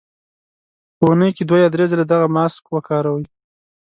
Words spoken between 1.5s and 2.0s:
یا درې